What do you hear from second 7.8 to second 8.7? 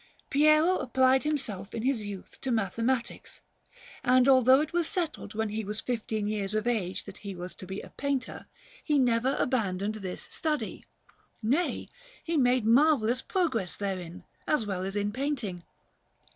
a painter,